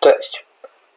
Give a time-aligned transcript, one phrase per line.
[0.00, 0.46] Cześć!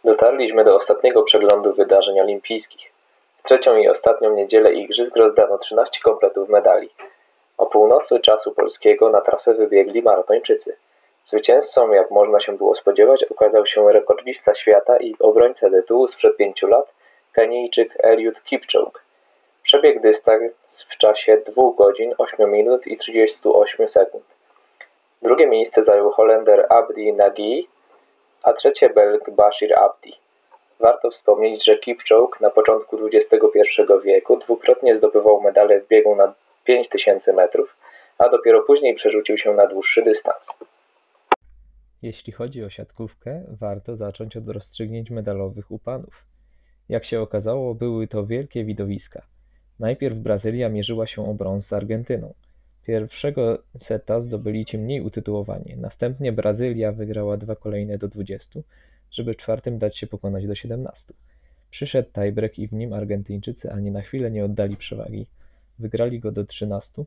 [0.03, 2.91] Dotarliśmy do ostatniego przeglądu wydarzeń olimpijskich.
[3.37, 6.89] W trzecią i ostatnią niedzielę igrzysk rozdano 13 kompletów medali.
[7.57, 10.77] O północy czasu polskiego na trasę wybiegli maratończycy.
[11.25, 16.67] Zwycięzcą, jak można się było spodziewać, okazał się rekordzista świata i obrońca tytułu sprzed pięciu
[16.67, 16.93] lat,
[17.33, 18.99] Kenijczyk Eliud Kipchoge.
[19.63, 20.51] Przebiegł dystans
[20.89, 24.25] w czasie 2 godzin 8 minut i 38 sekund.
[25.21, 27.67] Drugie miejsce zajął Holender Abdi Nagy,
[28.43, 30.13] a trzecie Belg Bashir Abdi.
[30.79, 33.37] Warto wspomnieć, że Kipchoge na początku XXI
[34.03, 37.75] wieku dwukrotnie zdobywał medale w biegu na 5000 metrów,
[38.17, 40.47] a dopiero później przerzucił się na dłuższy dystans.
[42.01, 46.25] Jeśli chodzi o siatkówkę, warto zacząć od rozstrzygnięć medalowych u panów.
[46.89, 49.21] Jak się okazało, były to wielkie widowiska.
[49.79, 52.33] Najpierw Brazylia mierzyła się o brąz z Argentyną.
[52.85, 58.59] Pierwszego seta zdobyli ci mniej utytułowani, następnie Brazylia wygrała dwa kolejne do 20,
[59.11, 61.13] żeby czwartym dać się pokonać do 17.
[61.71, 65.27] Przyszedł tiebreak i w nim Argentyńczycy ani na chwilę nie oddali przewagi.
[65.79, 67.03] Wygrali go do 13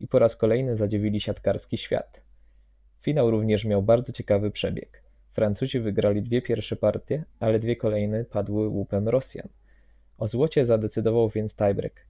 [0.00, 2.20] i po raz kolejny zadziewili siatkarski świat.
[3.00, 5.02] Finał również miał bardzo ciekawy przebieg.
[5.32, 9.48] Francuzi wygrali dwie pierwsze partie, ale dwie kolejne padły łupem Rosjan.
[10.18, 12.06] O złocie zadecydował więc tiebreak.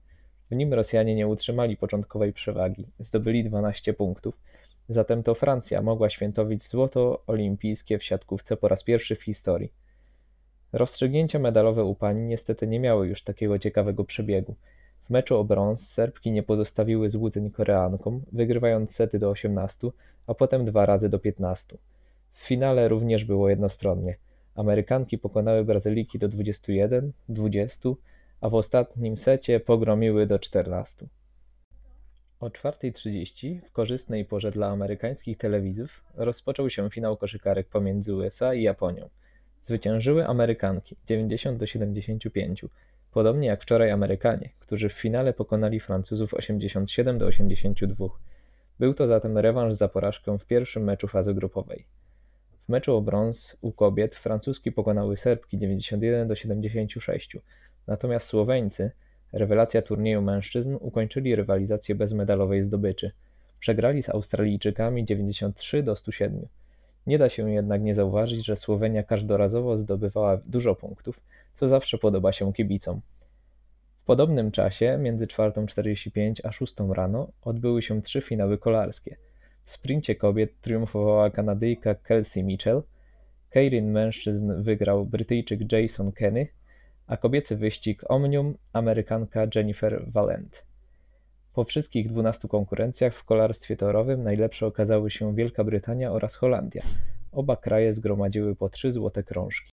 [0.51, 4.37] W nim Rosjanie nie utrzymali początkowej przewagi, zdobyli 12 punktów,
[4.89, 9.71] zatem to Francja mogła świętować złoto olimpijskie w siatkówce po raz pierwszy w historii.
[10.73, 14.55] Rozstrzygnięcia medalowe u pań niestety nie miały już takiego ciekawego przebiegu.
[15.05, 19.87] W meczu o brąz Serbki nie pozostawiły złudzeń Koreankom, wygrywając sety do 18,
[20.27, 21.77] a potem dwa razy do 15.
[22.31, 24.15] W finale również było jednostronnie.
[24.55, 27.89] Amerykanki pokonały Brazyliki do 21, 20,
[28.41, 31.07] a w ostatnim secie pogromiły do 14.
[32.39, 38.63] O 4.30 w korzystnej porze dla amerykańskich telewidzów rozpoczął się finał koszykarek pomiędzy USA i
[38.63, 39.09] Japonią.
[39.61, 42.65] Zwyciężyły Amerykanki 90 do 75,
[43.11, 48.05] podobnie jak wczoraj Amerykanie, którzy w finale pokonali Francuzów 87 do 82.
[48.79, 51.85] Był to zatem rewanż za porażkę w pierwszym meczu fazy grupowej.
[52.65, 57.37] W meczu o brąz u kobiet francuski pokonały Serbki 91 do 76,
[57.87, 58.91] natomiast Słoweńcy,
[59.33, 63.11] rewelacja turnieju mężczyzn, ukończyli rywalizację bez medalowej zdobyczy.
[63.59, 66.47] Przegrali z Australijczykami 93 do 107.
[67.07, 71.19] Nie da się jednak nie zauważyć, że Słowenia każdorazowo zdobywała dużo punktów,
[71.53, 73.01] co zawsze podoba się kibicom.
[74.01, 79.15] W podobnym czasie, między 4.45 a 6 rano, odbyły się trzy finały kolarskie.
[79.63, 82.81] W sprincie kobiet triumfowała Kanadyjka Kelsey Mitchell,
[83.49, 86.47] Keirin mężczyzn wygrał Brytyjczyk Jason Kenny,
[87.07, 90.65] a kobiecy wyścig Omnium Amerykanka Jennifer Valent.
[91.53, 96.83] Po wszystkich 12 konkurencjach w kolarstwie torowym najlepsze okazały się Wielka Brytania oraz Holandia.
[97.31, 99.73] Oba kraje zgromadziły po trzy złote krążki.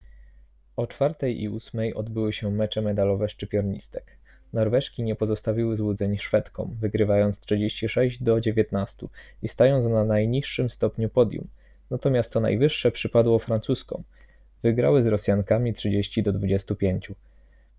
[0.76, 4.18] O czwartej i ósmej odbyły się mecze medalowe szczypiornistek.
[4.54, 9.08] Norweżki nie pozostawiły złudzeń Szwedkom, wygrywając 36 do 19
[9.42, 11.48] i stając na najniższym stopniu podium.
[11.90, 14.04] Natomiast to najwyższe przypadło Francuskom.
[14.64, 17.12] Wygrały z Rosjankami 30 do 25.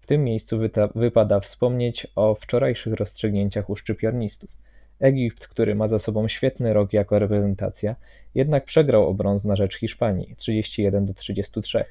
[0.00, 0.58] W tym miejscu
[0.94, 4.50] wypada wspomnieć o wczorajszych rozstrzygnięciach u szczypiornistów.
[5.00, 7.96] Egipt, który ma za sobą świetny rok jako reprezentacja,
[8.34, 11.84] jednak przegrał o brąz na rzecz Hiszpanii 31 do 33,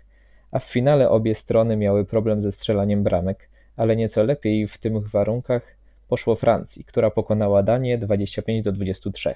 [0.51, 5.09] a w finale obie strony miały problem ze strzelaniem bramek, ale nieco lepiej w tych
[5.09, 5.75] warunkach
[6.07, 9.35] poszło Francji, która pokonała Danię 25 do 23.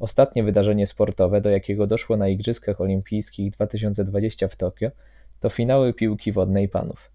[0.00, 4.90] Ostatnie wydarzenie sportowe, do jakiego doszło na Igrzyskach Olimpijskich 2020 w Tokio,
[5.40, 7.10] to finały piłki wodnej panów.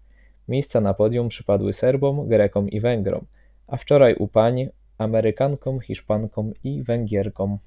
[0.48, 3.26] Miejsca na podium przypadły Serbom, Grekom i Węgrom,
[3.66, 7.58] a wczoraj u pań Amerykankom, Hiszpankom i Węgierkom.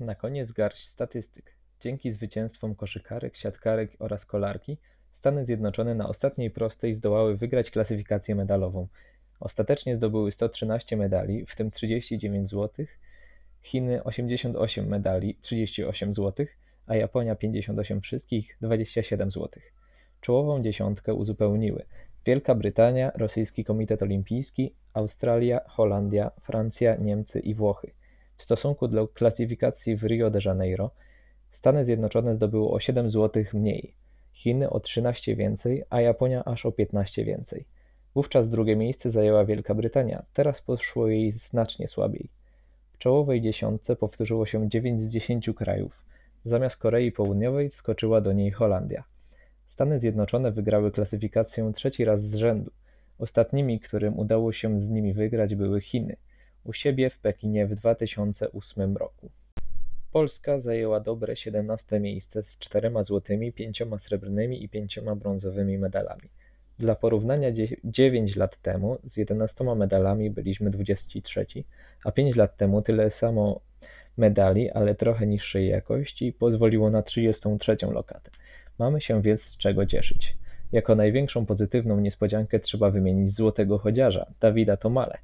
[0.00, 1.52] Na koniec garść statystyk.
[1.80, 4.78] Dzięki zwycięstwom koszykarek, siatkarek oraz kolarki
[5.12, 8.86] Stany Zjednoczone na ostatniej prostej zdołały wygrać klasyfikację medalową.
[9.40, 13.00] Ostatecznie zdobyły 113 medali, w tym 39 złotych,
[13.62, 16.46] Chiny 88 medali, 38 zł,
[16.86, 19.48] a Japonia 58 wszystkich, 27 zł.
[20.20, 21.84] Czołową dziesiątkę uzupełniły
[22.26, 27.92] Wielka Brytania, Rosyjski Komitet Olimpijski, Australia, Holandia, Francja, Niemcy i Włochy.
[28.36, 30.90] W stosunku do klasyfikacji w Rio de Janeiro
[31.50, 33.94] Stany Zjednoczone zdobyły o 7 zł mniej,
[34.32, 37.64] Chiny o 13 więcej, a Japonia aż o 15 więcej.
[38.14, 42.30] Wówczas drugie miejsce zajęła Wielka Brytania, teraz poszło jej znacznie słabiej.
[43.00, 46.04] Czołowej dziesiątce powtórzyło się 9 z 10 krajów.
[46.44, 49.04] Zamiast Korei Południowej wskoczyła do niej Holandia.
[49.66, 52.70] Stany Zjednoczone wygrały klasyfikację trzeci raz z rzędu.
[53.18, 56.16] Ostatnimi, którym udało się z nimi wygrać, były Chiny,
[56.64, 59.30] u siebie w Pekinie w 2008 roku.
[60.12, 66.28] Polska zajęła dobre 17 miejsce z czterema złotymi, pięcioma srebrnymi i pięcioma brązowymi medalami.
[66.80, 67.48] Dla porównania
[67.84, 71.46] 9 lat temu z 11 medalami byliśmy 23,
[72.04, 73.60] a 5 lat temu tyle samo
[74.16, 78.30] medali, ale trochę niższej jakości pozwoliło na 33 lokatę.
[78.78, 80.36] Mamy się więc z czego cieszyć.
[80.72, 85.18] Jako największą pozytywną niespodziankę trzeba wymienić złotego chodziarza, Dawida Tomale,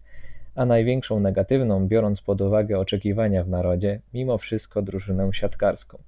[0.54, 5.98] a największą negatywną, biorąc pod uwagę oczekiwania w narodzie, mimo wszystko drużynę siatkarską.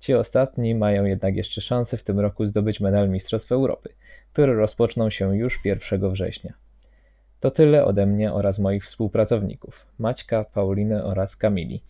[0.00, 3.88] Ci ostatni mają jednak jeszcze szansę w tym roku zdobyć medal Mistrzostw Europy,
[4.32, 6.52] które rozpoczną się już 1 września.
[7.40, 11.82] To tyle ode mnie oraz moich współpracowników Maćka, Pauliny oraz Kamili,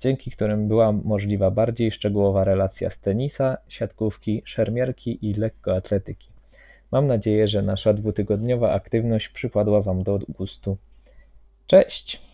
[0.00, 6.28] dzięki którym była możliwa bardziej szczegółowa relacja z tenisa, siatkówki, szermierki i lekkoatletyki.
[6.90, 10.76] Mam nadzieję, że nasza dwutygodniowa aktywność przypadła Wam do gustu.
[11.66, 12.31] Cześć!